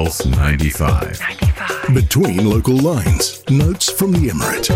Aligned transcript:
Pulse 0.00 0.24
95. 0.24 1.20
95. 1.20 1.94
Between 1.94 2.48
local 2.48 2.74
lines, 2.74 3.44
notes 3.50 3.92
from 3.92 4.12
the 4.12 4.28
Emirate. 4.28 4.70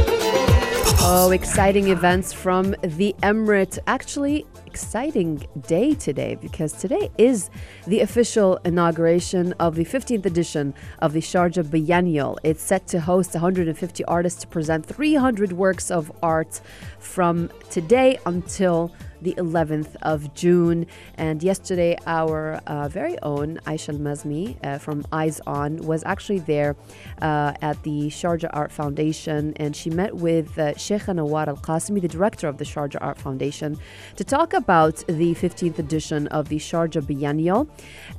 Oh, 1.01 1.31
exciting 1.31 1.89
events 1.89 2.35
from 2.35 2.75
the 2.83 3.17
Emirate. 3.23 3.79
Actually, 3.87 4.45
exciting 4.67 5.47
day 5.67 5.95
today 5.95 6.35
because 6.35 6.75
today 6.75 7.11
is 7.17 7.49
the 7.87 8.01
official 8.01 8.59
inauguration 8.67 9.55
of 9.55 9.77
the 9.77 9.87
15th 9.87 10.27
edition 10.27 10.75
of 10.99 11.15
the 11.15 11.21
Sharjah 11.21 11.71
Biennial. 11.71 12.39
It's 12.45 12.63
set 12.63 12.87
to 12.89 13.01
host 13.01 13.33
150 13.33 14.05
artists 14.05 14.43
to 14.43 14.47
present 14.47 14.85
300 14.85 15.53
works 15.53 15.91
of 15.91 16.13
art 16.23 16.61
from 16.99 17.51
today 17.71 18.19
until 18.27 18.93
the 19.25 19.35
11th 19.35 19.97
of 20.03 20.33
June. 20.35 20.87
And 21.17 21.43
yesterday, 21.43 21.97
our 22.07 22.61
uh, 22.67 22.89
very 22.89 23.19
own 23.23 23.59
Aisha 23.67 23.95
Al 23.95 23.99
Mazmi 23.99 24.57
uh, 24.65 24.79
from 24.79 25.05
Eyes 25.13 25.41
On 25.47 25.79
was 25.79 26.05
actually 26.05 26.41
there 26.41 26.77
uh, 27.21 27.55
at 27.61 27.83
the 27.83 28.09
Sharjah 28.09 28.51
Art 28.53 28.71
Foundation 28.71 29.53
and 29.57 29.75
she 29.75 29.91
met 29.91 30.15
with 30.17 30.59
uh, 30.59 30.77
Sheikh 30.77 31.03
Nawar 31.03 31.49
Al 31.49 31.57
Qasimi, 31.57 32.01
the 32.01 32.09
director 32.09 32.47
of 32.49 32.59
the 32.59 32.65
Sharjah 32.65 32.99
Art 33.01 33.19
Foundation, 33.19 33.79
to 34.17 34.25
talk 34.25 34.53
about 34.53 34.97
the 35.07 35.35
15th 35.35 35.79
edition 35.79 36.27
of 36.29 36.49
the 36.49 36.59
Sharjah 36.59 37.07
Biennial. 37.07 37.69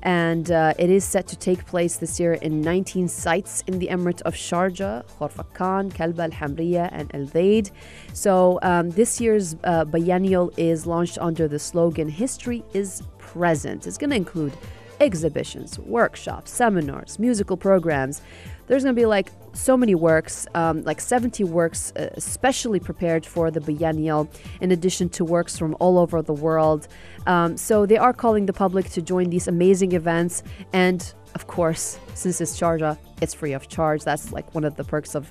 And 0.04 0.52
uh, 0.52 0.74
it 0.78 0.90
is 0.90 1.04
set 1.04 1.28
to 1.28 1.36
take 1.36 1.66
place 1.66 1.98
this 1.98 2.20
year 2.20 2.34
in 2.34 2.62
19 2.62 3.08
sites 3.08 3.64
in 3.68 3.80
the 3.80 3.88
Emirate 3.88 4.22
of 4.24 4.34
Sharjah, 4.36 5.06
Khorfakan, 5.20 5.94
Kalba, 5.94 6.24
Al 6.24 6.32
Hamriya, 6.32 6.90
and 6.92 7.14
Al 7.14 7.26
Dhaid. 7.28 7.72
So 8.14 8.60
um, 8.62 8.90
this 8.92 9.22
year's 9.22 9.56
uh, 9.64 9.86
biennial 9.86 10.52
is 10.58 10.86
launched 10.96 11.18
under 11.20 11.46
the 11.46 11.60
slogan 11.60 12.08
History 12.08 12.64
is 12.74 13.04
Present. 13.18 13.86
It's 13.86 13.98
going 13.98 14.12
to 14.12 14.16
include 14.16 14.54
exhibitions, 15.02 15.78
workshops, 15.78 16.50
seminars, 16.52 17.20
musical 17.20 17.58
programs. 17.58 18.22
There's 18.68 18.84
going 18.84 18.96
to 18.96 19.02
be 19.02 19.06
like 19.06 19.30
so 19.52 19.76
many 19.76 19.94
works, 19.94 20.48
um, 20.54 20.84
like 20.84 21.02
70 21.02 21.44
works 21.44 21.92
uh, 21.92 22.18
specially 22.18 22.80
prepared 22.80 23.26
for 23.26 23.52
the 23.52 23.60
biennial, 23.60 24.30
in 24.62 24.72
addition 24.72 25.10
to 25.18 25.26
works 25.26 25.58
from 25.60 25.76
all 25.82 25.98
over 25.98 26.22
the 26.22 26.38
world. 26.48 26.88
Um, 27.28 27.58
so 27.58 27.86
they 27.86 27.98
are 27.98 28.14
calling 28.14 28.46
the 28.46 28.54
public 28.54 28.90
to 28.92 29.02
join 29.02 29.30
these 29.30 29.50
amazing 29.50 29.92
events. 29.92 30.44
And 30.72 31.14
of 31.34 31.48
course, 31.48 32.00
since 32.14 32.40
it's 32.40 32.58
Sharjah, 32.58 32.98
it's 33.22 33.34
free 33.34 33.52
of 33.52 33.68
charge. 33.68 34.06
That's 34.06 34.32
like 34.32 34.48
one 34.56 34.64
of 34.64 34.78
the 34.78 34.86
perks 34.86 35.14
of 35.14 35.30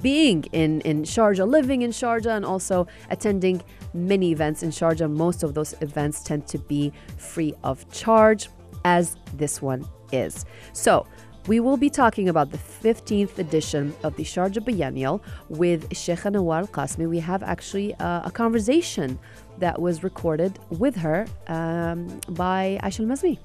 being 0.00 0.44
in, 0.52 0.80
in 0.82 1.02
Sharjah, 1.02 1.46
living 1.48 1.82
in 1.82 1.90
Sharjah, 1.90 2.36
and 2.36 2.44
also 2.44 2.86
attending 3.10 3.62
many 3.92 4.32
events 4.32 4.62
in 4.62 4.70
Sharjah. 4.70 5.10
Most 5.10 5.42
of 5.42 5.54
those 5.54 5.74
events 5.80 6.22
tend 6.22 6.46
to 6.48 6.58
be 6.58 6.92
free 7.16 7.54
of 7.62 7.90
charge, 7.92 8.48
as 8.84 9.16
this 9.34 9.62
one 9.62 9.86
is. 10.12 10.44
So, 10.72 11.06
we 11.46 11.60
will 11.60 11.76
be 11.76 11.90
talking 11.90 12.30
about 12.30 12.50
the 12.50 12.58
15th 12.58 13.38
edition 13.38 13.94
of 14.02 14.16
the 14.16 14.24
Sharjah 14.24 14.64
Biennial 14.64 15.22
with 15.50 15.94
Sheikh 15.94 16.20
Nawar 16.20 16.60
Al 16.60 16.66
Qasimi. 16.68 17.06
We 17.06 17.18
have 17.18 17.42
actually 17.42 17.94
uh, 17.96 18.22
a 18.24 18.30
conversation 18.30 19.18
that 19.58 19.78
was 19.80 20.02
recorded 20.02 20.58
with 20.70 20.96
her 20.96 21.26
um, 21.48 22.18
by 22.30 22.80
Aisha 22.82 23.00
Al 23.00 23.06
Mazmi. 23.06 23.38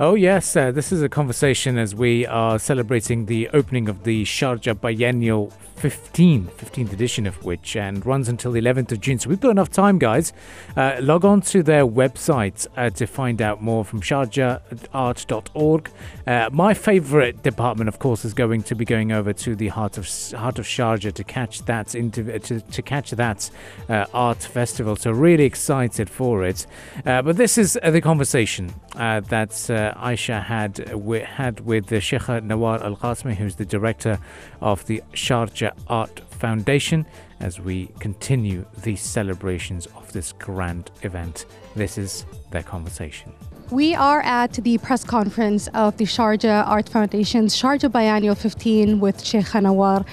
Oh, 0.00 0.14
yes, 0.14 0.56
uh, 0.56 0.72
this 0.72 0.90
is 0.90 1.02
a 1.02 1.08
conversation 1.08 1.76
as 1.76 1.94
we 1.94 2.26
are 2.26 2.58
celebrating 2.58 3.26
the 3.26 3.50
opening 3.50 3.90
of 3.90 4.04
the 4.04 4.24
Sharjah 4.24 4.80
Biennial 4.80 5.52
15, 5.76 6.46
15th 6.46 6.92
edition 6.92 7.26
of 7.26 7.44
which, 7.44 7.76
and 7.76 8.06
runs 8.06 8.28
until 8.28 8.52
the 8.52 8.60
11th 8.60 8.92
of 8.92 9.00
June. 9.00 9.18
So 9.18 9.28
we've 9.28 9.40
got 9.40 9.50
enough 9.50 9.70
time, 9.70 9.98
guys. 9.98 10.32
Uh, 10.76 10.96
log 11.00 11.24
on 11.24 11.40
to 11.42 11.62
their 11.62 11.84
website 11.84 12.66
uh, 12.76 12.88
to 12.90 13.06
find 13.06 13.42
out 13.42 13.62
more 13.62 13.84
from 13.84 14.00
sharjahart.org. 14.00 15.90
Uh, 16.24 16.50
my 16.52 16.72
favourite 16.72 17.42
department, 17.42 17.88
of 17.88 17.98
course, 17.98 18.24
is 18.24 18.32
going 18.32 18.62
to 18.62 18.74
be 18.74 18.84
going 18.84 19.12
over 19.12 19.32
to 19.32 19.56
the 19.56 19.68
Heart 19.68 19.98
of 19.98 20.06
Heart 20.32 20.60
of 20.60 20.66
Sharjah 20.66 21.12
to 21.12 21.24
catch 21.24 21.64
that 21.66 21.94
into, 21.96 22.38
to, 22.38 22.60
to 22.60 22.82
catch 22.82 23.10
that 23.10 23.50
uh, 23.88 24.06
art 24.14 24.42
festival. 24.42 24.96
So 24.96 25.10
really 25.10 25.44
excited 25.44 26.08
for 26.08 26.44
it. 26.44 26.64
Uh, 27.04 27.22
but 27.22 27.36
this 27.36 27.58
is 27.58 27.76
the 27.84 28.00
conversation 28.00 28.72
that 28.94 29.50
Aisha 29.50 30.42
had 30.42 30.78
had 31.24 31.60
with 31.60 31.86
the 31.86 32.00
Sheikh 32.00 32.22
Nawar 32.22 32.82
Al 32.82 32.96
Qasimi, 32.96 33.34
who's 33.34 33.56
the 33.56 33.64
director 33.64 34.18
of 34.60 34.84
the 34.86 35.02
Sharjah 35.12 35.72
Art 35.88 36.20
Foundation 36.30 37.06
as 37.40 37.58
we 37.60 37.88
continue 37.98 38.64
the 38.82 38.96
celebrations 38.96 39.86
of 39.86 40.12
this 40.12 40.32
grand 40.32 40.90
event. 41.02 41.46
This 41.74 41.98
is 41.98 42.24
their 42.50 42.62
conversation. 42.62 43.32
We 43.70 43.94
are 43.94 44.20
at 44.20 44.52
the 44.52 44.78
press 44.78 45.02
conference 45.02 45.68
of 45.68 45.96
the 45.96 46.04
Sharjah 46.04 46.66
Art 46.68 46.88
Foundation's 46.88 47.56
Sharjah 47.56 47.90
Biennial 47.90 48.34
15 48.34 49.00
with 49.00 49.24
Sheikh 49.24 49.46
Nawar. 49.46 50.04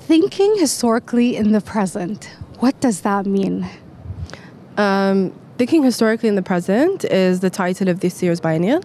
Thinking 0.00 0.56
historically 0.58 1.36
in 1.36 1.52
the 1.52 1.60
present, 1.60 2.30
what 2.58 2.78
does 2.80 3.02
that 3.02 3.26
mean? 3.26 3.68
Um, 4.76 5.32
thinking 5.56 5.82
historically 5.82 6.28
in 6.28 6.34
the 6.34 6.42
present 6.42 7.04
is 7.04 7.40
the 7.40 7.50
title 7.50 7.88
of 7.88 8.00
this 8.00 8.22
year's 8.22 8.40
biennial. 8.40 8.82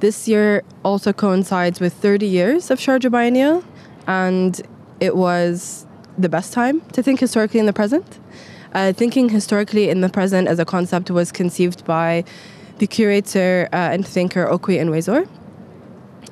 This 0.00 0.28
year 0.28 0.62
also 0.84 1.12
coincides 1.12 1.80
with 1.80 1.92
30 1.92 2.26
years 2.26 2.70
of 2.70 2.78
Sharjah 2.78 3.10
Biennial, 3.10 3.64
and 4.06 4.60
it 5.00 5.16
was 5.16 5.86
the 6.18 6.28
best 6.28 6.52
time 6.52 6.80
to 6.92 7.02
think 7.02 7.20
historically 7.20 7.60
in 7.60 7.66
the 7.66 7.72
present. 7.72 8.18
Uh, 8.74 8.92
thinking 8.92 9.28
historically 9.28 9.90
in 9.90 10.00
the 10.00 10.08
present 10.08 10.48
as 10.48 10.58
a 10.58 10.64
concept 10.64 11.10
was 11.10 11.30
conceived 11.30 11.84
by 11.84 12.24
the 12.78 12.86
curator 12.86 13.68
uh, 13.72 13.76
and 13.76 14.06
thinker 14.06 14.46
Okwui 14.46 14.78
Enwezor, 14.80 15.28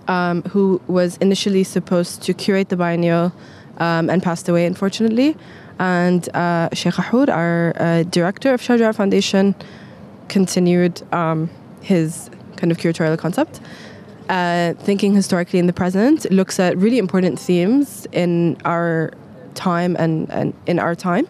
um, 0.09 0.43
who 0.45 0.81
was 0.87 1.17
initially 1.19 1.65
supposed 1.65 2.23
to 2.23 2.33
curate 2.33 2.71
the 2.71 2.77
biennial 2.77 3.33
um, 3.79 4.09
and 4.09 4.23
passed 4.23 4.49
away, 4.49 4.65
unfortunately. 4.65 5.37
And 5.81 6.29
uh, 6.35 6.69
Sheikha 6.71 7.03
Hoor, 7.03 7.29
our 7.29 7.73
uh, 7.77 8.03
director 8.05 8.55
of 8.55 8.61
Sharjah 8.61 8.95
Foundation, 8.95 9.57
continued 10.29 11.03
um, 11.13 11.51
his 11.81 12.31
kind 12.57 12.71
of 12.71 12.79
curatorial 12.79 13.19
concept 13.19 13.61
uh, 14.31 14.75
thinking 14.75 15.13
historically 15.13 15.59
in 15.59 15.67
the 15.67 15.73
present 15.73 16.31
looks 16.31 16.61
at 16.61 16.77
really 16.79 16.99
important 16.99 17.39
themes 17.39 18.07
in 18.13 18.57
our 18.65 19.13
time 19.55 19.97
and, 19.99 20.31
and 20.31 20.55
in 20.67 20.79
our 20.79 20.95
time. 20.95 21.27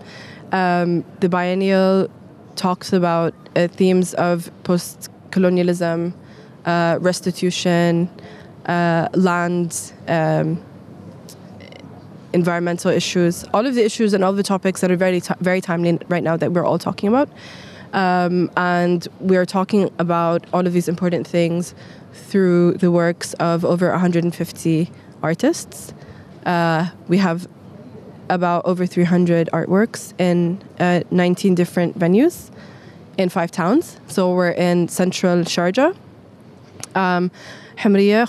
Um, 0.53 1.05
the 1.21 1.29
biennial 1.29 2.09
talks 2.57 2.93
about 2.93 3.33
uh, 3.57 3.69
themes 3.69 4.13
of 4.15 4.51
post 4.65 5.11
colonialism, 5.31 6.13
uh, 6.67 6.99
restitution, 7.01 8.11
uh, 8.67 9.09
land, 9.15 9.93
um, 10.07 10.63
environmental 12.33 12.91
issues, 12.91 13.45
all 13.53 13.67
of 13.67 13.75
the 13.75 13.85
issues 13.85 14.15
and 14.15 14.25
all 14.25 14.33
the 14.33 14.43
topics 14.43 14.81
that 14.81 14.91
are 14.91 14.97
very, 14.97 15.21
very 15.41 15.61
timely 15.61 15.99
right 16.09 16.23
now 16.23 16.37
that 16.37 16.53
we're 16.53 16.65
all 16.65 16.79
talking 16.79 17.09
about. 17.09 17.29
Um, 17.93 18.51
and 18.57 19.07
we're 19.19 19.47
talking 19.47 19.91
about 19.99 20.47
all 20.53 20.67
of 20.67 20.73
these 20.73 20.89
important 20.89 21.27
things 21.27 21.75
through 22.13 22.75
the 22.75 22.91
works 22.91 23.35
of 23.35 23.65
over 23.65 23.91
150 23.91 24.91
artists. 25.23 25.93
Uh, 26.47 26.89
we 27.09 27.19
have 27.19 27.49
about 28.29 28.65
over 28.65 28.87
300 28.87 29.51
artworks 29.53 30.15
in 30.19 30.63
uh, 30.79 31.03
19 31.11 31.55
different 31.55 31.99
venues 31.99 32.51
in 33.19 33.29
five 33.29 33.51
towns. 33.51 33.99
So 34.07 34.33
we're 34.33 34.51
in 34.51 34.89
central 34.89 35.39
Sharjah, 35.39 35.95
um, 36.95 37.31
Hamriya, 37.79 38.27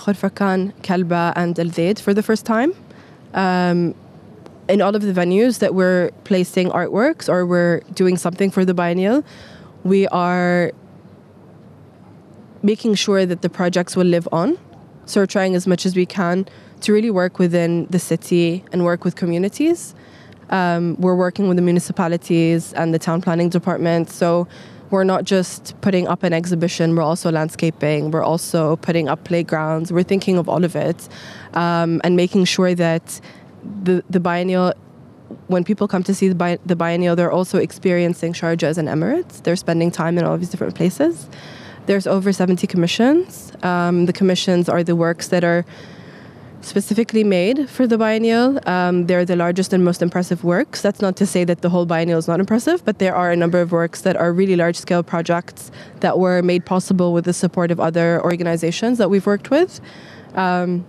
Kalba, 0.82 1.32
and 1.36 1.58
Al 1.58 1.66
Dhaid 1.66 2.00
for 2.00 2.12
the 2.12 2.22
first 2.22 2.44
time. 2.44 2.74
Um, 3.34 3.94
in 4.68 4.80
all 4.80 4.94
of 4.94 5.02
the 5.02 5.12
venues 5.12 5.58
that 5.58 5.74
we're 5.74 6.10
placing 6.24 6.70
artworks 6.70 7.28
or 7.28 7.44
we're 7.44 7.80
doing 7.94 8.16
something 8.16 8.50
for 8.50 8.64
the 8.64 8.74
biennial, 8.74 9.24
we 9.84 10.06
are 10.08 10.72
making 12.62 12.94
sure 12.94 13.26
that 13.26 13.42
the 13.42 13.50
projects 13.50 13.96
will 13.96 14.06
live 14.06 14.28
on. 14.32 14.56
So 15.06 15.20
we're 15.20 15.26
trying 15.26 15.54
as 15.56 15.66
much 15.66 15.84
as 15.84 15.96
we 15.96 16.06
can 16.06 16.46
to 16.82 16.92
really 16.92 17.10
work 17.10 17.38
within 17.38 17.86
the 17.90 17.98
city 17.98 18.64
and 18.72 18.84
work 18.84 19.04
with 19.04 19.16
communities. 19.16 19.94
Um, 20.50 20.96
we're 21.00 21.16
working 21.16 21.48
with 21.48 21.56
the 21.56 21.62
municipalities 21.62 22.72
and 22.74 22.94
the 22.94 22.98
town 22.98 23.20
planning 23.20 23.48
department. 23.48 24.10
So 24.10 24.46
we're 24.92 25.04
not 25.04 25.24
just 25.24 25.74
putting 25.80 26.06
up 26.06 26.22
an 26.22 26.32
exhibition, 26.32 26.94
we're 26.94 27.02
also 27.02 27.32
landscaping, 27.32 28.10
we're 28.10 28.22
also 28.22 28.76
putting 28.76 29.08
up 29.08 29.24
playgrounds, 29.24 29.92
we're 29.92 30.02
thinking 30.02 30.38
of 30.38 30.48
all 30.48 30.64
of 30.64 30.76
it 30.76 31.08
um, 31.54 32.00
and 32.04 32.14
making 32.14 32.44
sure 32.44 32.74
that 32.74 33.20
the, 33.82 34.04
the 34.10 34.20
biennial 34.20 34.74
when 35.46 35.64
people 35.64 35.88
come 35.88 36.02
to 36.02 36.14
see 36.14 36.28
the, 36.28 36.34
bi- 36.34 36.58
the 36.66 36.76
biennial, 36.76 37.16
they're 37.16 37.32
also 37.32 37.58
experiencing 37.58 38.34
Sharjah 38.34 38.64
as 38.64 38.76
an 38.76 38.86
Emirates. 38.86 39.42
They're 39.42 39.56
spending 39.56 39.90
time 39.90 40.18
in 40.18 40.24
all 40.24 40.36
these 40.36 40.50
different 40.50 40.74
places. 40.74 41.26
There's 41.86 42.06
over 42.06 42.32
70 42.32 42.66
commissions. 42.66 43.52
Um, 43.62 44.06
the 44.06 44.12
commissions 44.12 44.68
are 44.68 44.84
the 44.84 44.94
works 44.94 45.28
that 45.28 45.42
are 45.42 45.64
specifically 46.64 47.24
made 47.24 47.68
for 47.68 47.86
the 47.86 47.98
biennial. 47.98 48.58
Um, 48.68 49.06
they're 49.06 49.24
the 49.24 49.36
largest 49.36 49.72
and 49.72 49.84
most 49.84 50.02
impressive 50.02 50.44
works. 50.44 50.82
That's 50.82 51.00
not 51.00 51.16
to 51.16 51.26
say 51.26 51.44
that 51.44 51.62
the 51.62 51.68
whole 51.68 51.86
biennial 51.86 52.18
is 52.18 52.28
not 52.28 52.40
impressive, 52.40 52.84
but 52.84 52.98
there 52.98 53.14
are 53.14 53.30
a 53.30 53.36
number 53.36 53.60
of 53.60 53.72
works 53.72 54.02
that 54.02 54.16
are 54.16 54.32
really 54.32 54.56
large 54.56 54.76
scale 54.76 55.02
projects 55.02 55.70
that 56.00 56.18
were 56.18 56.42
made 56.42 56.64
possible 56.64 57.12
with 57.12 57.24
the 57.24 57.32
support 57.32 57.70
of 57.70 57.80
other 57.80 58.22
organizations 58.22 58.98
that 58.98 59.10
we've 59.10 59.26
worked 59.26 59.50
with. 59.50 59.80
Um, 60.34 60.86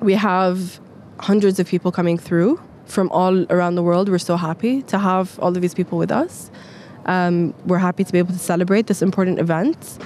we 0.00 0.14
have 0.14 0.80
hundreds 1.20 1.58
of 1.58 1.66
people 1.66 1.92
coming 1.92 2.18
through 2.18 2.60
from 2.86 3.08
all 3.10 3.44
around 3.52 3.74
the 3.76 3.82
world. 3.82 4.08
We're 4.08 4.18
so 4.18 4.36
happy 4.36 4.82
to 4.82 4.98
have 4.98 5.38
all 5.38 5.54
of 5.54 5.60
these 5.60 5.74
people 5.74 5.98
with 5.98 6.10
us. 6.10 6.50
Um, 7.06 7.54
we're 7.66 7.78
happy 7.78 8.04
to 8.04 8.12
be 8.12 8.18
able 8.18 8.32
to 8.32 8.38
celebrate 8.38 8.86
this 8.86 9.02
important 9.02 9.38
event, 9.38 9.98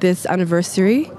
this 0.00 0.26
anniversary, 0.26 1.10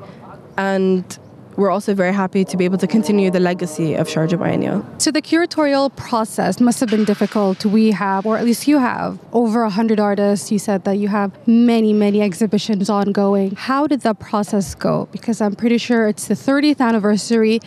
and 0.57 1.18
we're 1.59 1.69
also 1.69 1.93
very 1.93 2.13
happy 2.13 2.45
to 2.45 2.55
be 2.55 2.63
able 2.63 2.77
to 2.77 2.87
continue 2.87 3.29
the 3.29 3.39
legacy 3.41 3.93
of 3.93 4.07
Sharjah 4.07 4.39
Biennial. 4.39 4.85
So 4.97 5.11
the 5.11 5.21
curatorial 5.21 5.93
process 5.97 6.61
must 6.61 6.79
have 6.79 6.89
been 6.89 7.03
difficult. 7.03 7.65
We 7.65 7.91
have, 7.91 8.25
or 8.25 8.37
at 8.37 8.45
least 8.45 8.65
you 8.65 8.79
have, 8.79 9.19
over 9.33 9.63
100 9.63 9.99
artists. 9.99 10.53
You 10.53 10.59
said 10.59 10.85
that 10.85 10.93
you 10.93 11.09
have 11.09 11.29
many, 11.45 11.91
many 11.91 12.21
exhibitions 12.21 12.89
ongoing. 12.89 13.55
How 13.55 13.87
did 13.87 14.01
that 14.01 14.19
process 14.19 14.73
go? 14.73 15.09
Because 15.11 15.41
I'm 15.41 15.53
pretty 15.53 15.77
sure 15.77 16.07
it's 16.07 16.27
the 16.29 16.33
30th 16.33 16.79
anniversary 16.79 17.59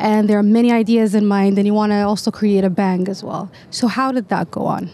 and 0.00 0.28
there 0.28 0.38
are 0.40 0.48
many 0.58 0.72
ideas 0.72 1.14
in 1.14 1.24
mind 1.24 1.56
and 1.56 1.66
you 1.68 1.72
want 1.72 1.92
to 1.92 2.00
also 2.02 2.32
create 2.32 2.64
a 2.64 2.70
bang 2.70 3.08
as 3.08 3.22
well. 3.22 3.48
So 3.70 3.86
how 3.86 4.10
did 4.10 4.28
that 4.28 4.50
go 4.50 4.66
on? 4.66 4.90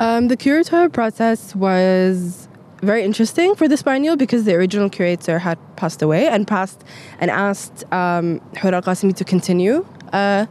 Um, 0.00 0.26
the 0.26 0.36
curatorial 0.36 0.92
process 0.92 1.54
was 1.54 2.48
very 2.82 3.04
interesting 3.04 3.54
for 3.54 3.68
this 3.68 3.82
biennial 3.82 4.16
because 4.16 4.44
the 4.44 4.54
original 4.54 4.90
curator 4.90 5.38
had 5.38 5.58
passed 5.76 6.02
away 6.02 6.26
and 6.26 6.46
passed 6.46 6.82
and 7.20 7.30
asked 7.30 7.84
um, 7.92 8.40
Hoor 8.60 8.74
Al 8.74 8.82
Qasimi 8.82 9.14
to 9.16 9.24
continue 9.24 9.86
uh, 10.12 10.46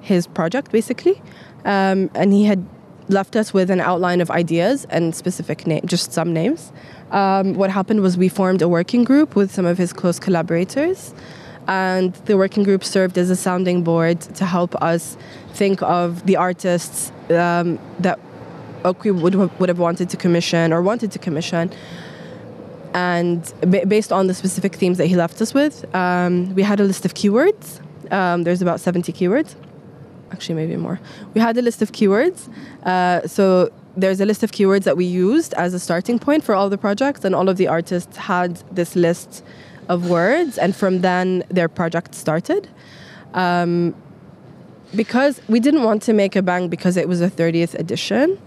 his 0.00 0.26
project 0.26 0.70
basically. 0.70 1.20
Um, 1.64 2.10
and 2.14 2.32
he 2.32 2.44
had 2.44 2.64
left 3.08 3.34
us 3.36 3.52
with 3.52 3.70
an 3.70 3.80
outline 3.80 4.20
of 4.20 4.30
ideas 4.30 4.86
and 4.90 5.14
specific 5.14 5.66
name, 5.66 5.80
just 5.84 6.12
some 6.12 6.32
names. 6.32 6.72
Um, 7.10 7.54
what 7.54 7.70
happened 7.70 8.02
was 8.02 8.16
we 8.16 8.28
formed 8.28 8.62
a 8.62 8.68
working 8.68 9.02
group 9.02 9.34
with 9.34 9.50
some 9.50 9.66
of 9.66 9.78
his 9.78 9.92
close 9.92 10.18
collaborators. 10.18 11.14
And 11.66 12.14
the 12.24 12.36
working 12.36 12.62
group 12.62 12.84
served 12.84 13.18
as 13.18 13.28
a 13.30 13.36
sounding 13.36 13.82
board 13.82 14.20
to 14.20 14.46
help 14.46 14.74
us 14.76 15.16
think 15.52 15.82
of 15.82 16.24
the 16.24 16.36
artists 16.36 17.10
um, 17.30 17.78
that 17.98 18.18
Okwui 18.84 19.20
would, 19.20 19.34
would 19.58 19.68
have 19.68 19.78
wanted 19.78 20.10
to 20.10 20.16
commission 20.16 20.72
or 20.72 20.82
wanted 20.82 21.12
to 21.12 21.18
commission. 21.18 21.70
And 22.94 23.52
based 23.88 24.12
on 24.12 24.26
the 24.26 24.34
specific 24.34 24.74
themes 24.74 24.98
that 24.98 25.06
he 25.06 25.16
left 25.16 25.40
us 25.42 25.52
with, 25.52 25.84
um, 25.94 26.54
we 26.54 26.62
had 26.62 26.80
a 26.80 26.84
list 26.84 27.04
of 27.04 27.14
keywords. 27.14 27.80
Um, 28.12 28.44
there's 28.44 28.62
about 28.62 28.80
70 28.80 29.12
keywords. 29.12 29.54
Actually, 30.32 30.54
maybe 30.56 30.76
more. 30.76 31.00
We 31.34 31.40
had 31.40 31.56
a 31.58 31.62
list 31.62 31.82
of 31.82 31.92
keywords. 31.92 32.48
Uh, 32.84 33.26
so 33.26 33.70
there's 33.96 34.20
a 34.20 34.26
list 34.26 34.42
of 34.42 34.52
keywords 34.52 34.84
that 34.84 34.96
we 34.96 35.04
used 35.04 35.54
as 35.54 35.74
a 35.74 35.78
starting 35.78 36.18
point 36.18 36.44
for 36.44 36.54
all 36.54 36.70
the 36.70 36.78
projects, 36.78 37.24
and 37.24 37.34
all 37.34 37.48
of 37.48 37.56
the 37.56 37.66
artists 37.66 38.16
had 38.16 38.56
this 38.74 38.94
list 38.96 39.44
of 39.88 40.08
words, 40.08 40.58
and 40.58 40.74
from 40.76 41.00
then 41.00 41.44
their 41.48 41.68
project 41.68 42.14
started. 42.14 42.68
Um, 43.34 43.94
because 44.94 45.40
we 45.48 45.60
didn't 45.60 45.82
want 45.82 46.02
to 46.02 46.12
make 46.12 46.36
a 46.36 46.42
bang 46.42 46.68
because 46.68 46.96
it 46.96 47.08
was 47.08 47.20
a 47.20 47.28
30th 47.28 47.74
edition 47.74 48.38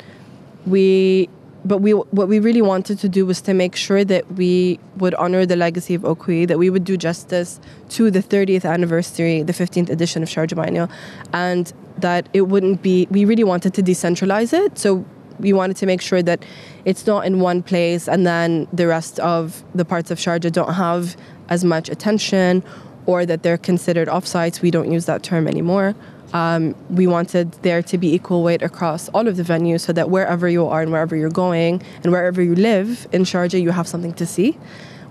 we 0.65 1.29
but 1.63 1.79
we 1.79 1.91
what 1.91 2.27
we 2.27 2.39
really 2.39 2.61
wanted 2.61 2.99
to 2.99 3.09
do 3.09 3.25
was 3.25 3.41
to 3.41 3.53
make 3.53 3.75
sure 3.75 4.03
that 4.03 4.31
we 4.33 4.79
would 4.97 5.13
honor 5.15 5.45
the 5.45 5.55
legacy 5.55 5.93
of 5.93 6.01
Okwui, 6.01 6.47
that 6.47 6.57
we 6.57 6.69
would 6.69 6.83
do 6.83 6.97
justice 6.97 7.59
to 7.89 8.09
the 8.09 8.21
30th 8.21 8.65
anniversary, 8.65 9.43
the 9.43 9.53
15th 9.53 9.89
edition 9.89 10.23
of 10.23 10.29
Sharjah 10.29 10.55
Biennial, 10.55 10.89
and 11.33 11.71
that 11.97 12.27
it 12.33 12.41
wouldn't 12.47 12.81
be. 12.81 13.07
We 13.11 13.25
really 13.25 13.43
wanted 13.43 13.73
to 13.75 13.83
decentralize 13.83 14.53
it, 14.53 14.77
so 14.77 15.05
we 15.39 15.53
wanted 15.53 15.77
to 15.77 15.85
make 15.85 16.01
sure 16.01 16.21
that 16.23 16.43
it's 16.85 17.05
not 17.05 17.25
in 17.25 17.39
one 17.39 17.61
place, 17.61 18.07
and 18.07 18.25
then 18.25 18.67
the 18.73 18.87
rest 18.87 19.19
of 19.19 19.63
the 19.75 19.85
parts 19.85 20.09
of 20.09 20.17
Sharjah 20.17 20.51
don't 20.51 20.73
have 20.73 21.15
as 21.49 21.63
much 21.63 21.89
attention, 21.89 22.63
or 23.05 23.25
that 23.25 23.43
they're 23.43 23.57
considered 23.57 24.07
offsites. 24.07 24.61
We 24.61 24.71
don't 24.71 24.91
use 24.91 25.05
that 25.05 25.23
term 25.23 25.47
anymore. 25.47 25.95
Um, 26.33 26.75
we 26.89 27.07
wanted 27.07 27.51
there 27.63 27.81
to 27.83 27.97
be 27.97 28.13
equal 28.13 28.41
weight 28.41 28.61
across 28.61 29.09
all 29.09 29.27
of 29.27 29.35
the 29.35 29.43
venues 29.43 29.81
so 29.81 29.91
that 29.93 30.09
wherever 30.09 30.47
you 30.47 30.65
are 30.65 30.81
and 30.81 30.91
wherever 30.91 31.15
you're 31.15 31.29
going 31.29 31.81
and 32.03 32.11
wherever 32.11 32.41
you 32.41 32.55
live 32.55 33.07
in 33.11 33.23
Sharjah, 33.23 33.61
you 33.61 33.71
have 33.71 33.87
something 33.87 34.13
to 34.13 34.25
see. 34.25 34.57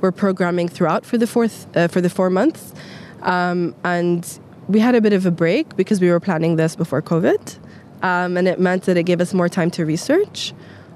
We're 0.01 0.13
programming 0.13 0.69
throughout 0.69 1.05
for 1.05 1.19
the 1.19 1.27
fourth 1.27 1.67
uh, 1.77 1.89
for 1.89 2.01
the 2.01 2.09
four 2.09 2.31
months, 2.31 2.73
um, 3.21 3.75
and 3.85 4.27
we 4.67 4.81
had 4.81 4.95
a 4.95 5.01
bit 5.03 5.13
of 5.13 5.27
a 5.27 5.31
break 5.31 5.77
because 5.77 6.01
we 6.01 6.09
were 6.09 6.21
planning 6.21 6.57
this 6.57 6.75
before 6.75 7.03
COVID, 7.03 7.59
um, 8.03 8.39
and 8.39 8.49
it 8.49 8.59
meant 8.59 8.85
that 8.85 8.97
it 8.97 9.03
gave 9.03 9.21
us 9.21 9.35
more 9.35 9.51
time 9.51 9.71
to 9.73 9.85
research. 9.85 10.55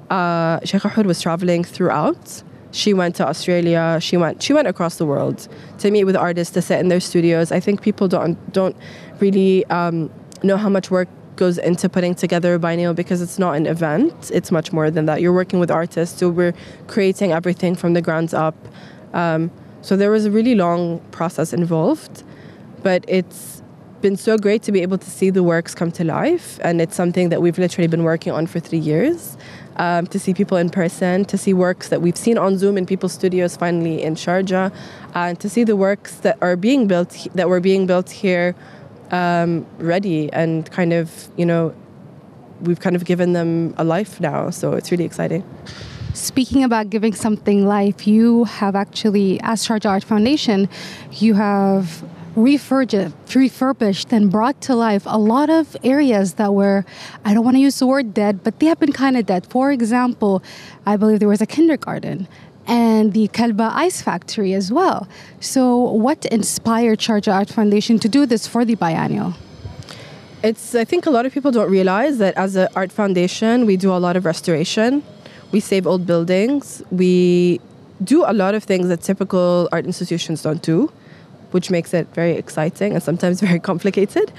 Uh, 0.08 0.58
Sheikha 0.60 0.90
Hoor 0.90 1.04
was 1.04 1.20
traveling 1.20 1.64
throughout. 1.64 2.42
She 2.74 2.92
went 2.92 3.14
to 3.16 3.26
Australia. 3.26 3.98
She 4.00 4.16
went. 4.16 4.42
She 4.42 4.52
went 4.52 4.66
across 4.66 4.96
the 4.96 5.06
world 5.06 5.46
to 5.78 5.92
meet 5.92 6.04
with 6.04 6.16
artists 6.16 6.52
to 6.54 6.60
sit 6.60 6.80
in 6.80 6.88
their 6.88 6.98
studios. 6.98 7.52
I 7.52 7.60
think 7.60 7.82
people 7.82 8.08
don't 8.08 8.36
don't 8.52 8.76
really 9.20 9.64
um, 9.66 10.10
know 10.42 10.56
how 10.56 10.68
much 10.68 10.90
work 10.90 11.08
goes 11.36 11.56
into 11.56 11.88
putting 11.88 12.16
together 12.16 12.54
a 12.54 12.58
biennial 12.58 12.92
because 12.92 13.22
it's 13.22 13.38
not 13.38 13.52
an 13.54 13.66
event. 13.66 14.32
It's 14.34 14.50
much 14.50 14.72
more 14.72 14.90
than 14.90 15.06
that. 15.06 15.20
You're 15.20 15.32
working 15.32 15.60
with 15.60 15.70
artists, 15.70 16.18
so 16.18 16.28
we're 16.28 16.54
creating 16.88 17.30
everything 17.30 17.76
from 17.76 17.94
the 17.94 18.02
ground 18.02 18.34
up. 18.34 18.56
Um, 19.12 19.52
so 19.80 19.96
there 19.96 20.10
was 20.10 20.24
a 20.24 20.30
really 20.32 20.56
long 20.56 20.98
process 21.12 21.52
involved, 21.52 22.24
but 22.82 23.04
it's 23.06 23.53
been 24.04 24.16
so 24.18 24.36
great 24.36 24.62
to 24.62 24.70
be 24.70 24.82
able 24.82 24.98
to 24.98 25.10
see 25.10 25.30
the 25.30 25.42
works 25.42 25.74
come 25.74 25.90
to 25.90 26.04
life, 26.04 26.60
and 26.62 26.78
it's 26.78 26.94
something 26.94 27.30
that 27.30 27.40
we've 27.40 27.56
literally 27.56 27.88
been 27.88 28.04
working 28.04 28.32
on 28.38 28.46
for 28.46 28.60
three 28.60 28.84
years. 28.92 29.38
Um, 29.76 30.06
to 30.08 30.18
see 30.20 30.34
people 30.34 30.58
in 30.58 30.68
person, 30.68 31.24
to 31.24 31.36
see 31.38 31.54
works 31.54 31.88
that 31.88 32.00
we've 32.02 32.20
seen 32.26 32.36
on 32.36 32.58
Zoom 32.58 32.76
in 32.76 32.84
people's 32.84 33.14
studios 33.14 33.56
finally 33.56 34.02
in 34.02 34.14
Sharjah, 34.14 34.70
and 35.14 35.40
to 35.40 35.48
see 35.48 35.64
the 35.64 35.74
works 35.74 36.16
that 36.16 36.36
are 36.42 36.54
being 36.54 36.86
built 36.86 37.10
that 37.34 37.48
were 37.48 37.60
being 37.60 37.86
built 37.86 38.10
here 38.10 38.54
um, 39.10 39.66
ready 39.78 40.30
and 40.32 40.70
kind 40.70 40.92
of, 40.92 41.28
you 41.38 41.46
know, 41.46 41.74
we've 42.60 42.80
kind 42.80 42.94
of 42.94 43.04
given 43.06 43.32
them 43.32 43.74
a 43.78 43.84
life 43.84 44.20
now. 44.20 44.50
So 44.50 44.74
it's 44.74 44.90
really 44.92 45.06
exciting. 45.06 45.42
Speaking 46.12 46.62
about 46.62 46.90
giving 46.90 47.14
something 47.14 47.66
life, 47.66 48.06
you 48.06 48.44
have 48.44 48.76
actually, 48.76 49.40
as 49.42 49.66
Sharjah 49.66 49.90
Art 49.90 50.04
Foundation, 50.04 50.68
you 51.10 51.34
have 51.34 52.04
refurbished, 52.36 54.12
and 54.12 54.30
brought 54.30 54.60
to 54.62 54.74
life 54.74 55.04
a 55.06 55.18
lot 55.18 55.50
of 55.50 55.76
areas 55.84 56.34
that 56.34 56.52
were, 56.54 56.84
I 57.24 57.34
don't 57.34 57.44
want 57.44 57.56
to 57.56 57.60
use 57.60 57.78
the 57.78 57.86
word 57.86 58.14
dead, 58.14 58.42
but 58.42 58.60
they 58.60 58.66
have 58.66 58.80
been 58.80 58.92
kind 58.92 59.16
of 59.16 59.26
dead. 59.26 59.46
For 59.46 59.70
example, 59.70 60.42
I 60.86 60.96
believe 60.96 61.20
there 61.20 61.28
was 61.28 61.40
a 61.40 61.46
kindergarten 61.46 62.26
and 62.66 63.12
the 63.12 63.28
Kalba 63.28 63.70
Ice 63.74 64.00
Factory 64.02 64.54
as 64.54 64.72
well. 64.72 65.06
So, 65.40 65.78
what 65.78 66.24
inspired 66.26 66.98
Sharjah 66.98 67.34
Art 67.34 67.50
Foundation 67.50 67.98
to 67.98 68.08
do 68.08 68.26
this 68.26 68.46
for 68.46 68.64
the 68.64 68.74
biennial? 68.74 69.34
It's, 70.42 70.74
I 70.74 70.84
think 70.84 71.06
a 71.06 71.10
lot 71.10 71.26
of 71.26 71.32
people 71.32 71.50
don't 71.50 71.70
realize 71.70 72.18
that 72.18 72.36
as 72.36 72.56
an 72.56 72.68
art 72.76 72.92
foundation, 72.92 73.64
we 73.64 73.76
do 73.76 73.92
a 73.92 73.96
lot 73.96 74.16
of 74.16 74.24
restoration. 74.24 75.02
We 75.52 75.60
save 75.60 75.86
old 75.86 76.06
buildings. 76.06 76.82
We 76.90 77.60
do 78.02 78.24
a 78.26 78.32
lot 78.32 78.54
of 78.54 78.64
things 78.64 78.88
that 78.88 79.00
typical 79.00 79.68
art 79.72 79.86
institutions 79.86 80.42
don't 80.42 80.60
do 80.60 80.90
which 81.54 81.70
makes 81.70 81.94
it 81.94 82.08
very 82.12 82.32
exciting 82.32 82.94
and 82.94 83.02
sometimes 83.02 83.40
very 83.48 83.60
complicated. 83.60 84.32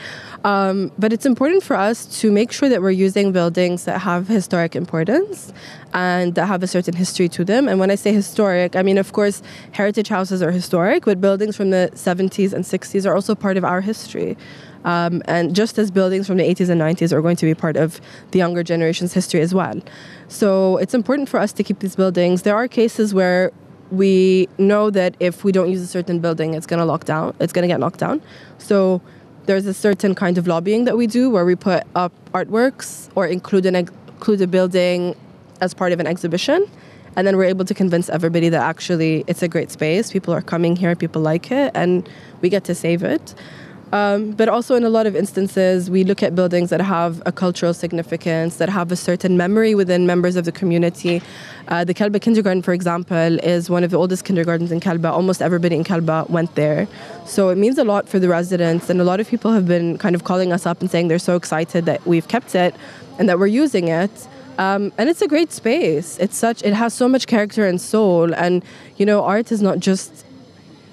Um, 0.43 0.91
but 0.99 1.13
it's 1.13 1.25
important 1.25 1.63
for 1.63 1.77
us 1.77 2.05
to 2.19 2.29
make 2.29 2.51
sure 2.51 2.67
that 2.67 2.81
we're 2.81 2.99
using 3.07 3.31
buildings 3.31 3.85
that 3.85 3.99
have 4.01 4.27
historic 4.27 4.75
importance 4.75 5.53
and 5.93 6.35
that 6.35 6.47
have 6.47 6.61
a 6.61 6.67
certain 6.67 6.93
history 6.93 7.29
to 7.29 7.45
them. 7.45 7.69
And 7.69 7.79
when 7.79 7.89
I 7.89 7.95
say 7.95 8.11
historic, 8.11 8.75
I 8.75 8.83
mean, 8.83 8.97
of 8.97 9.13
course, 9.13 9.41
heritage 9.71 10.09
houses 10.09 10.43
are 10.43 10.51
historic, 10.51 11.05
but 11.05 11.21
buildings 11.21 11.55
from 11.55 11.69
the 11.69 11.89
70s 11.93 12.51
and 12.51 12.65
60s 12.65 13.09
are 13.09 13.15
also 13.15 13.33
part 13.33 13.55
of 13.55 13.63
our 13.63 13.79
history. 13.79 14.35
Um, 14.83 15.23
and 15.25 15.55
just 15.55 15.79
as 15.79 15.89
buildings 15.89 16.27
from 16.27 16.37
the 16.37 16.43
80s 16.43 16.69
and 16.69 16.79
90s 16.81 17.13
are 17.13 17.21
going 17.21 17.37
to 17.37 17.45
be 17.45 17.55
part 17.55 17.77
of 17.77 18.01
the 18.31 18.39
younger 18.39 18.61
generation's 18.61 19.13
history 19.13 19.39
as 19.39 19.53
well. 19.53 19.81
So 20.27 20.77
it's 20.77 20.93
important 20.93 21.29
for 21.29 21.39
us 21.39 21.53
to 21.53 21.63
keep 21.63 21.79
these 21.79 21.95
buildings. 21.95 22.41
There 22.41 22.55
are 22.55 22.67
cases 22.67 23.13
where 23.13 23.51
we 23.91 24.49
know 24.57 24.89
that 24.89 25.15
if 25.19 25.43
we 25.43 25.51
don't 25.51 25.69
use 25.69 25.81
a 25.81 25.87
certain 25.87 26.19
building, 26.19 26.53
it's 26.53 26.65
going 26.65 26.79
to 26.79 26.85
lock 26.85 27.05
down. 27.05 27.35
It's 27.39 27.53
going 27.53 27.63
to 27.63 27.67
get 27.67 27.79
knocked 27.79 27.99
down. 27.99 28.21
So 28.57 29.01
there's 29.45 29.65
a 29.65 29.73
certain 29.73 30.15
kind 30.15 30.37
of 30.37 30.47
lobbying 30.47 30.85
that 30.85 30.97
we 30.97 31.07
do 31.07 31.29
where 31.29 31.45
we 31.45 31.55
put 31.55 31.83
up 31.95 32.11
artworks 32.33 33.09
or 33.15 33.27
include 33.27 33.65
an 33.65 33.75
include 33.75 34.41
a 34.41 34.47
building 34.47 35.15
as 35.61 35.73
part 35.73 35.91
of 35.91 35.99
an 35.99 36.07
exhibition, 36.07 36.65
and 37.15 37.27
then 37.27 37.37
we're 37.37 37.45
able 37.45 37.65
to 37.65 37.73
convince 37.73 38.09
everybody 38.09 38.49
that 38.49 38.61
actually 38.61 39.23
it's 39.27 39.43
a 39.43 39.47
great 39.47 39.71
space. 39.71 40.11
People 40.11 40.33
are 40.33 40.41
coming 40.41 40.75
here, 40.75 40.95
people 40.95 41.21
like 41.21 41.51
it, 41.51 41.71
and 41.75 42.09
we 42.41 42.49
get 42.49 42.63
to 42.63 42.73
save 42.73 43.03
it. 43.03 43.35
Um, 43.91 44.31
but 44.31 44.49
also, 44.49 44.75
in 44.75 44.83
a 44.83 44.89
lot 44.89 45.05
of 45.05 45.15
instances, 45.15 45.89
we 45.89 46.03
look 46.03 46.23
at 46.23 46.35
buildings 46.35 46.69
that 46.71 46.81
have 46.81 47.21
a 47.25 47.31
cultural 47.31 47.73
significance, 47.73 48.57
that 48.57 48.67
have 48.69 48.91
a 48.91 48.95
certain 48.95 49.37
memory 49.37 49.75
within 49.75 50.05
members 50.05 50.35
of 50.35 50.45
the 50.45 50.51
community. 50.51 51.21
Uh, 51.67 51.83
the 51.83 51.93
Kalba 51.93 52.19
Kindergarten, 52.19 52.61
for 52.61 52.73
example, 52.73 53.39
is 53.39 53.69
one 53.69 53.83
of 53.83 53.91
the 53.91 53.97
oldest 53.97 54.25
kindergartens 54.25 54.71
in 54.71 54.79
Kalba. 54.79 55.11
Almost 55.11 55.41
everybody 55.41 55.75
in 55.75 55.83
Kalba 55.83 56.25
went 56.29 56.55
there. 56.55 56.87
So 57.25 57.49
it 57.49 57.57
means 57.57 57.77
a 57.77 57.83
lot 57.83 58.09
for 58.09 58.19
the 58.19 58.27
residents, 58.27 58.89
and 58.89 58.99
a 58.99 59.03
lot 59.03 59.19
of 59.19 59.27
people 59.27 59.51
have 59.51 59.67
been 59.67 59.97
kind 59.97 60.15
of 60.15 60.23
calling 60.23 60.51
us 60.51 60.65
up 60.65 60.81
and 60.81 60.89
saying 60.89 61.07
they're 61.07 61.19
so 61.19 61.35
excited 61.35 61.85
that 61.85 62.05
we've 62.05 62.27
kept 62.27 62.55
it 62.55 62.75
and 63.19 63.29
that 63.29 63.39
we're 63.39 63.47
using 63.47 63.87
it. 63.87 64.27
Um, 64.57 64.93
and 64.97 65.09
it's 65.09 65.21
a 65.21 65.27
great 65.27 65.51
space. 65.51 66.17
It's 66.17 66.37
such 66.37 66.63
it 66.63 66.73
has 66.73 66.93
so 66.93 67.07
much 67.07 67.27
character 67.27 67.67
and 67.67 67.79
soul. 67.79 68.33
And 68.33 68.63
you 68.97 69.05
know, 69.05 69.23
art 69.23 69.51
is 69.51 69.61
not 69.61 69.79
just 69.79 70.25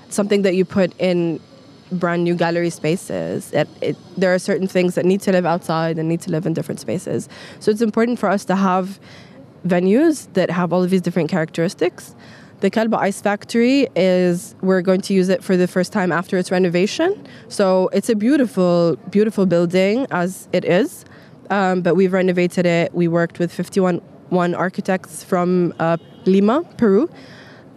something 0.08 0.42
that 0.42 0.54
you 0.54 0.64
put 0.64 0.92
in 1.00 1.40
brand 1.92 2.24
new 2.24 2.34
gallery 2.34 2.70
spaces. 2.70 3.52
It, 3.52 3.68
it, 3.80 3.96
there 4.16 4.32
are 4.34 4.38
certain 4.38 4.66
things 4.66 4.94
that 4.94 5.04
need 5.04 5.20
to 5.22 5.32
live 5.32 5.46
outside 5.46 5.98
and 5.98 6.08
need 6.08 6.20
to 6.22 6.30
live 6.30 6.46
in 6.46 6.54
different 6.54 6.80
spaces. 6.80 7.28
So 7.60 7.70
it's 7.70 7.82
important 7.82 8.18
for 8.18 8.28
us 8.28 8.44
to 8.46 8.56
have 8.56 8.98
venues 9.66 10.32
that 10.32 10.50
have 10.50 10.72
all 10.72 10.82
of 10.82 10.90
these 10.90 11.02
different 11.02 11.30
characteristics. 11.30 12.14
The 12.60 12.70
Kalba 12.70 12.96
Ice 12.98 13.20
Factory 13.20 13.88
is, 13.96 14.54
we're 14.62 14.82
going 14.82 15.00
to 15.02 15.14
use 15.14 15.28
it 15.28 15.42
for 15.42 15.56
the 15.56 15.66
first 15.66 15.92
time 15.92 16.12
after 16.12 16.38
its 16.38 16.50
renovation. 16.50 17.26
So 17.48 17.88
it's 17.92 18.08
a 18.08 18.14
beautiful, 18.14 18.96
beautiful 19.10 19.46
building 19.46 20.06
as 20.10 20.48
it 20.52 20.64
is. 20.64 21.04
Um, 21.50 21.82
but 21.82 21.96
we've 21.96 22.12
renovated 22.12 22.64
it. 22.64 22.94
We 22.94 23.08
worked 23.08 23.38
with 23.38 23.52
51 23.52 24.00
one 24.32 24.54
architects 24.54 25.22
from 25.22 25.74
uh, 25.78 25.98
Lima, 26.24 26.64
Peru. 26.78 27.10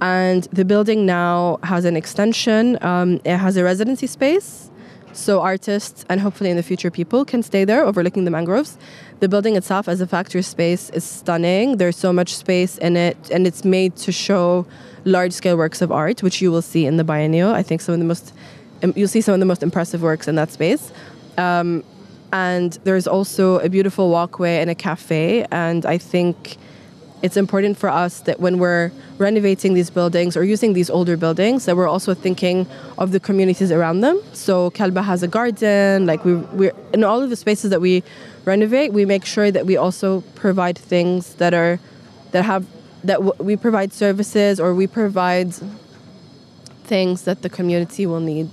And 0.05 0.43
the 0.53 0.65
building 0.65 1.07
now 1.07 1.57
has 1.63 1.83
an 1.83 1.97
extension. 1.97 2.77
Um, 2.83 3.19
it 3.25 3.37
has 3.37 3.57
a 3.57 3.63
residency 3.63 4.05
space. 4.05 4.69
So 5.13 5.41
artists 5.41 6.05
and 6.09 6.21
hopefully 6.21 6.51
in 6.51 6.57
the 6.57 6.67
future 6.71 6.91
people 6.91 7.25
can 7.25 7.41
stay 7.41 7.65
there 7.65 7.83
overlooking 7.83 8.23
the 8.23 8.29
mangroves. 8.29 8.77
The 9.21 9.27
building 9.27 9.55
itself 9.55 9.87
as 9.87 10.01
a 10.01 10.05
factory 10.05 10.43
space 10.43 10.91
is 10.91 11.03
stunning. 11.03 11.77
There's 11.77 11.95
so 11.95 12.13
much 12.13 12.35
space 12.35 12.77
in 12.77 12.95
it 12.97 13.17
and 13.31 13.47
it's 13.47 13.65
made 13.65 13.95
to 14.05 14.11
show 14.11 14.67
large 15.05 15.33
scale 15.33 15.57
works 15.57 15.81
of 15.81 15.91
art, 15.91 16.21
which 16.21 16.39
you 16.39 16.51
will 16.51 16.61
see 16.61 16.85
in 16.85 16.97
the 16.97 17.03
biennial. 17.03 17.51
I 17.51 17.63
think 17.63 17.81
some 17.81 17.93
of 17.93 17.99
the 17.99 18.05
most 18.05 18.31
you'll 18.95 19.07
see 19.07 19.21
some 19.21 19.33
of 19.33 19.39
the 19.39 19.47
most 19.47 19.63
impressive 19.63 20.03
works 20.03 20.27
in 20.27 20.35
that 20.35 20.51
space. 20.51 20.91
Um, 21.39 21.83
and 22.31 22.73
there's 22.83 23.07
also 23.07 23.57
a 23.59 23.69
beautiful 23.69 24.11
walkway 24.11 24.57
and 24.61 24.69
a 24.69 24.75
cafe. 24.75 25.47
And 25.49 25.83
I 25.83 25.97
think 25.97 26.57
it's 27.25 27.37
important 27.37 27.75
for 27.75 27.89
us 27.89 28.19
that 28.21 28.39
when 28.39 28.59
we're 28.59 28.91
renovating 29.17 29.73
these 29.73 29.89
buildings 29.89 30.37
or 30.37 30.43
using 30.43 30.73
these 30.73 30.91
older 30.91 31.17
buildings, 31.17 31.65
that 31.65 31.75
we're 31.75 31.87
also 31.87 32.13
thinking 32.13 32.67
of 32.99 33.11
the 33.11 33.19
communities 33.19 33.71
around 33.71 34.01
them. 34.01 34.21
So 34.33 34.69
Kalba 34.69 35.01
has 35.01 35.23
a 35.23 35.27
garden. 35.27 36.05
Like 36.05 36.23
we, 36.23 36.35
we 36.35 36.69
in 36.93 37.03
all 37.03 37.23
of 37.23 37.31
the 37.31 37.35
spaces 37.35 37.71
that 37.71 37.81
we 37.81 38.03
renovate, 38.45 38.93
we 38.93 39.05
make 39.05 39.25
sure 39.25 39.49
that 39.49 39.65
we 39.65 39.75
also 39.75 40.21
provide 40.35 40.77
things 40.77 41.33
that 41.35 41.55
are 41.55 41.79
that 42.31 42.45
have 42.45 42.67
that 43.03 43.17
w- 43.17 43.33
we 43.39 43.55
provide 43.55 43.91
services 43.91 44.59
or 44.59 44.75
we 44.75 44.85
provide 44.85 45.51
things 46.83 47.23
that 47.23 47.41
the 47.41 47.49
community 47.49 48.05
will 48.05 48.19
need. 48.19 48.49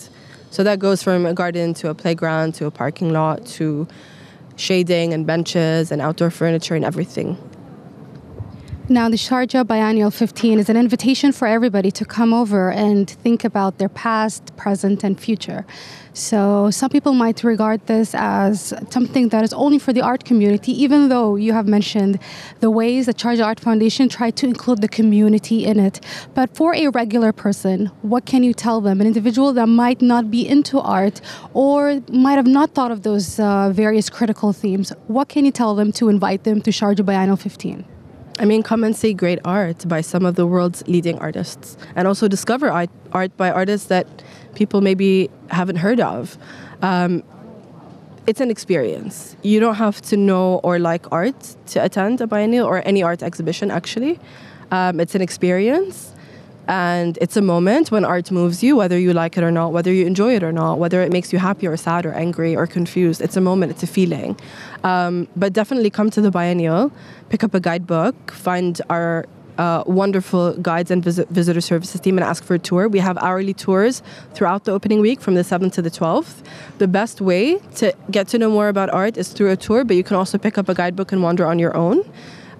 So 0.50 0.64
that 0.64 0.78
goes 0.78 1.02
from 1.02 1.26
a 1.26 1.34
garden 1.34 1.74
to 1.74 1.90
a 1.90 1.94
playground 1.94 2.54
to 2.54 2.64
a 2.64 2.70
parking 2.70 3.12
lot 3.12 3.44
to 3.58 3.86
shading 4.56 5.12
and 5.12 5.26
benches 5.26 5.92
and 5.92 6.00
outdoor 6.00 6.30
furniture 6.30 6.74
and 6.74 6.86
everything. 6.86 7.36
Now, 8.92 9.08
the 9.08 9.16
Sharjah 9.16 9.66
Biennial 9.66 10.10
15 10.10 10.58
is 10.58 10.68
an 10.68 10.76
invitation 10.76 11.32
for 11.32 11.48
everybody 11.48 11.90
to 11.92 12.04
come 12.04 12.34
over 12.34 12.70
and 12.70 13.08
think 13.08 13.42
about 13.42 13.78
their 13.78 13.88
past, 13.88 14.54
present, 14.58 15.02
and 15.02 15.18
future. 15.18 15.64
So, 16.12 16.70
some 16.70 16.90
people 16.90 17.14
might 17.14 17.42
regard 17.42 17.86
this 17.86 18.14
as 18.14 18.74
something 18.90 19.30
that 19.30 19.44
is 19.44 19.54
only 19.54 19.78
for 19.78 19.94
the 19.94 20.02
art 20.02 20.26
community, 20.26 20.72
even 20.72 21.08
though 21.08 21.36
you 21.36 21.54
have 21.54 21.66
mentioned 21.66 22.18
the 22.60 22.70
ways 22.70 23.06
the 23.06 23.14
Sharjah 23.14 23.46
Art 23.46 23.60
Foundation 23.60 24.10
tried 24.10 24.36
to 24.36 24.46
include 24.46 24.82
the 24.82 24.88
community 24.88 25.64
in 25.64 25.80
it. 25.80 26.04
But 26.34 26.54
for 26.54 26.74
a 26.74 26.88
regular 26.88 27.32
person, 27.32 27.86
what 28.02 28.26
can 28.26 28.42
you 28.42 28.52
tell 28.52 28.82
them? 28.82 29.00
An 29.00 29.06
individual 29.06 29.54
that 29.54 29.68
might 29.68 30.02
not 30.02 30.30
be 30.30 30.46
into 30.46 30.78
art 30.78 31.22
or 31.54 32.02
might 32.10 32.34
have 32.34 32.46
not 32.46 32.74
thought 32.74 32.90
of 32.90 33.04
those 33.04 33.40
uh, 33.40 33.70
various 33.70 34.10
critical 34.10 34.52
themes, 34.52 34.92
what 35.06 35.30
can 35.30 35.46
you 35.46 35.50
tell 35.50 35.74
them 35.74 35.92
to 35.92 36.10
invite 36.10 36.44
them 36.44 36.60
to 36.60 36.70
Sharjah 36.70 37.06
Biennial 37.06 37.38
15? 37.38 37.86
I 38.38 38.44
mean, 38.44 38.62
come 38.62 38.82
and 38.82 38.96
see 38.96 39.12
great 39.14 39.38
art 39.44 39.86
by 39.86 40.00
some 40.00 40.24
of 40.24 40.36
the 40.36 40.46
world's 40.46 40.86
leading 40.88 41.18
artists, 41.18 41.76
and 41.94 42.08
also 42.08 42.28
discover 42.28 42.70
art, 42.70 42.90
art 43.12 43.36
by 43.36 43.50
artists 43.50 43.88
that 43.88 44.06
people 44.54 44.80
maybe 44.80 45.30
haven't 45.50 45.76
heard 45.76 46.00
of. 46.00 46.38
Um, 46.80 47.22
it's 48.26 48.40
an 48.40 48.50
experience. 48.50 49.36
You 49.42 49.60
don't 49.60 49.74
have 49.74 50.00
to 50.02 50.16
know 50.16 50.60
or 50.62 50.78
like 50.78 51.10
art 51.12 51.56
to 51.66 51.84
attend 51.84 52.20
a 52.20 52.26
biennial 52.26 52.66
or 52.66 52.82
any 52.86 53.02
art 53.02 53.22
exhibition, 53.22 53.70
actually. 53.70 54.18
Um, 54.70 55.00
it's 55.00 55.14
an 55.14 55.20
experience 55.20 56.14
and 56.68 57.18
it's 57.20 57.36
a 57.36 57.42
moment 57.42 57.90
when 57.90 58.04
art 58.04 58.30
moves 58.30 58.62
you, 58.62 58.76
whether 58.76 58.98
you 58.98 59.12
like 59.12 59.36
it 59.36 59.42
or 59.42 59.50
not, 59.50 59.72
whether 59.72 59.92
you 59.92 60.06
enjoy 60.06 60.36
it 60.36 60.42
or 60.42 60.52
not, 60.52 60.78
whether 60.78 61.02
it 61.02 61.10
makes 61.10 61.32
you 61.32 61.38
happy 61.38 61.66
or 61.66 61.76
sad 61.76 62.06
or 62.06 62.12
angry 62.12 62.54
or 62.54 62.66
confused. 62.66 63.20
It's 63.20 63.36
a 63.36 63.40
moment, 63.40 63.72
it's 63.72 63.82
a 63.82 63.86
feeling. 63.86 64.38
Um, 64.84 65.28
but 65.36 65.52
definitely 65.52 65.90
come 65.90 66.10
to 66.10 66.20
the 66.20 66.30
biennial, 66.30 66.92
pick 67.30 67.42
up 67.42 67.54
a 67.54 67.60
guidebook, 67.60 68.30
find 68.30 68.80
our 68.88 69.26
uh, 69.58 69.84
wonderful 69.86 70.54
guides 70.54 70.90
and 70.90 71.04
visit, 71.04 71.28
visitor 71.28 71.60
services 71.60 72.00
team 72.00 72.16
and 72.16 72.24
ask 72.24 72.44
for 72.44 72.54
a 72.54 72.58
tour. 72.58 72.88
We 72.88 73.00
have 73.00 73.18
hourly 73.18 73.54
tours 73.54 74.02
throughout 74.34 74.64
the 74.64 74.72
opening 74.72 75.00
week 75.00 75.20
from 75.20 75.34
the 75.34 75.42
7th 75.42 75.72
to 75.74 75.82
the 75.82 75.90
12th. 75.90 76.42
The 76.78 76.88
best 76.88 77.20
way 77.20 77.58
to 77.76 77.94
get 78.10 78.28
to 78.28 78.38
know 78.38 78.50
more 78.50 78.68
about 78.68 78.90
art 78.90 79.16
is 79.16 79.28
through 79.28 79.50
a 79.50 79.56
tour, 79.56 79.84
but 79.84 79.96
you 79.96 80.04
can 80.04 80.16
also 80.16 80.38
pick 80.38 80.58
up 80.58 80.68
a 80.68 80.74
guidebook 80.74 81.12
and 81.12 81.22
wander 81.22 81.44
on 81.46 81.58
your 81.58 81.76
own. 81.76 82.04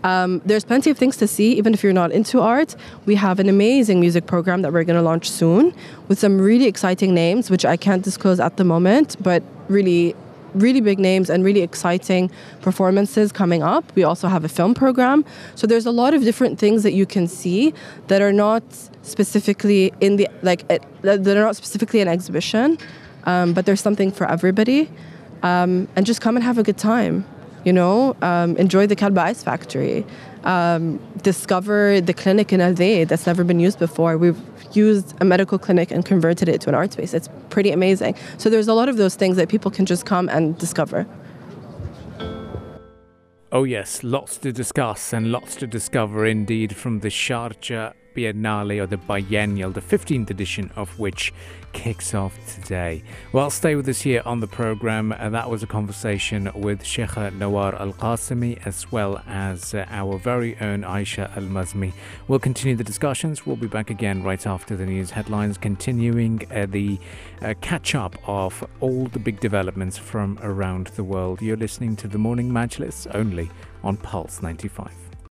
Um, 0.04 0.42
there's 0.44 0.64
plenty 0.64 0.90
of 0.90 0.99
things 0.99 1.16
to 1.18 1.26
see, 1.26 1.52
even 1.54 1.75
if 1.75 1.82
you're 1.82 1.92
not 1.92 2.11
into 2.12 2.40
art. 2.40 2.75
We 3.06 3.14
have 3.16 3.38
an 3.38 3.49
amazing 3.49 4.00
music 4.00 4.26
program 4.26 4.62
that 4.62 4.73
we're 4.73 4.85
going 4.85 4.97
to 4.97 5.02
launch 5.02 5.30
soon 5.30 5.75
with 6.09 6.18
some 6.18 6.40
really 6.40 6.66
exciting 6.66 7.14
names, 7.14 7.50
which 7.50 7.64
I 7.64 7.76
can't 7.76 8.02
disclose 8.02 8.40
at 8.40 8.56
the 8.56 8.64
moment, 8.64 9.16
but 9.23 9.42
really 9.68 10.14
really 10.54 10.80
big 10.80 10.99
names 10.99 11.30
and 11.30 11.44
really 11.44 11.62
exciting 11.62 12.30
performances 12.61 13.32
coming 13.32 13.62
up. 13.62 13.90
We 13.94 14.04
also 14.04 14.28
have 14.28 14.44
a 14.44 14.49
film 14.49 14.75
program. 14.75 15.25
So 15.54 15.66
there's 15.66 15.87
a 15.87 15.90
lot 15.90 16.12
of 16.12 16.25
different 16.25 16.59
things 16.59 16.82
that 16.82 16.92
you 16.92 17.06
can 17.06 17.26
see 17.26 17.73
that 18.09 18.21
are 18.21 18.35
not 18.35 18.62
specifically 19.02 19.92
in 20.00 20.16
the 20.16 20.28
like 20.42 20.68
that 20.68 21.26
are 21.26 21.42
not 21.42 21.56
specifically 21.56 22.00
an 22.00 22.09
exhibition, 22.09 22.78
um, 23.25 23.52
but 23.52 23.66
there's 23.66 23.80
something 23.80 24.12
for 24.12 24.30
everybody. 24.30 24.90
Um, 25.42 25.88
and 25.97 26.06
just 26.06 26.21
come 26.21 26.37
and 26.37 26.44
have 26.44 26.59
a 26.59 26.62
good 26.62 26.78
time 26.78 27.25
you 27.64 27.73
know, 27.73 28.16
um, 28.23 28.57
enjoy 28.57 28.87
the 28.87 28.97
Kalba 28.97 29.21
Ice 29.23 29.42
Factory, 29.42 30.04
um, 30.45 30.99
discover 31.23 32.00
the 32.00 32.14
clinic 32.14 32.52
in 32.52 32.61
Al 32.61 32.75
that's 32.75 33.26
never 33.26 33.45
been 33.45 33.61
used 33.61 33.78
before. 33.78 34.19
We've 34.19 34.40
used 34.73 35.14
a 35.21 35.25
medical 35.25 35.59
clinic 35.59 35.90
and 35.90 36.04
converted 36.04 36.49
it 36.49 36.61
to 36.62 36.69
an 36.69 36.75
art 36.75 36.92
space. 36.92 37.14
It's 37.14 37.28
pretty 37.50 37.71
amazing. 37.71 38.16
So 38.38 38.50
there's 38.50 38.69
a 38.69 38.75
lot 38.75 38.88
of 38.88 38.97
those 38.97 39.14
things 39.14 39.37
that 39.37 39.49
people 39.49 39.71
can 39.71 39.87
just 39.87 40.07
come 40.07 40.28
and 40.28 40.59
discover. 40.59 41.07
Oh, 43.52 43.64
yes, 43.64 44.02
lots 44.02 44.38
to 44.38 44.52
discuss 44.52 45.12
and 45.12 45.31
lots 45.31 45.57
to 45.57 45.66
discover 45.66 46.25
indeed 46.26 46.75
from 46.75 47.00
the 47.00 47.09
Sharjah 47.09 47.92
Biennale 48.14 48.83
or 48.83 48.87
the 48.87 48.97
Biennial, 48.97 49.71
the 49.71 49.81
15th 49.81 50.31
edition 50.31 50.71
of 50.76 50.99
which 50.99 51.33
kicks 51.73 52.14
off 52.14 52.37
today. 52.47 53.02
Well, 53.33 53.50
stay 53.50 53.75
with 53.75 53.88
us 53.88 54.02
here 54.02 54.23
on 54.25 54.40
the 54.40 54.47
program. 54.47 55.12
Uh, 55.12 55.31
that 55.31 55.49
was 55.50 55.62
a 55.62 55.66
conversation 55.66 56.50
with 56.54 56.83
Sheikha 56.83 57.31
Nawar 57.33 57.78
Al 57.81 57.92
Qasimi 57.92 58.64
as 58.66 58.90
well 58.92 59.23
as 59.26 59.75
uh, 59.75 59.87
our 59.88 60.19
very 60.19 60.57
own 60.61 60.83
Aisha 60.83 61.35
Al 61.37 61.45
Mazmi. 61.45 61.92
We'll 62.28 62.38
continue 62.38 62.76
the 62.76 62.85
discussions. 62.85 63.47
We'll 63.47 63.57
be 63.57 63.66
back 63.66 63.90
again 63.90 64.23
right 64.23 64.47
after 64.47 64.76
the 64.76 64.87
news 64.87 65.11
headlines, 65.11 65.59
continuing 65.59 66.47
uh, 66.50 66.66
the 66.66 66.99
uh, 67.40 67.54
catch 67.61 67.95
up 67.95 68.16
of 68.28 68.64
all 68.81 69.07
the 69.07 69.19
big 69.19 69.40
developments 69.40 69.99
from 69.99 70.38
around 70.42 70.88
the 70.88 71.04
world. 71.04 71.42
You're 71.42 71.57
listening 71.57 71.97
to 71.97 72.09
the 72.09 72.19
Morning 72.19 72.50
Majlis 72.50 73.07
only 73.14 73.50
on 73.83 73.97
Pulse 73.97 74.42
95. 74.42 75.12